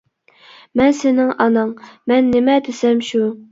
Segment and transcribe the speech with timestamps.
[0.81, 1.75] مەن سېنىڭ ئاناڭ،
[2.13, 3.25] مەن نېمە دېسەم شۇ.